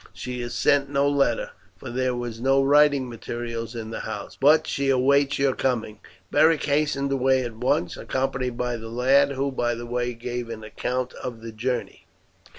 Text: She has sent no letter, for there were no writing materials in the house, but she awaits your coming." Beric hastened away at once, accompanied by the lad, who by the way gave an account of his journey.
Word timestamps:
She 0.13 0.41
has 0.41 0.55
sent 0.55 0.89
no 0.89 1.07
letter, 1.07 1.51
for 1.77 1.91
there 1.91 2.15
were 2.15 2.31
no 2.39 2.63
writing 2.63 3.07
materials 3.07 3.75
in 3.75 3.91
the 3.91 3.99
house, 3.99 4.35
but 4.35 4.65
she 4.65 4.89
awaits 4.89 5.37
your 5.37 5.53
coming." 5.53 5.99
Beric 6.31 6.63
hastened 6.63 7.11
away 7.11 7.43
at 7.45 7.57
once, 7.57 7.97
accompanied 7.97 8.57
by 8.57 8.77
the 8.77 8.89
lad, 8.89 9.33
who 9.33 9.51
by 9.51 9.75
the 9.75 9.85
way 9.85 10.15
gave 10.15 10.49
an 10.49 10.63
account 10.63 11.13
of 11.13 11.39
his 11.43 11.51
journey. 11.51 12.07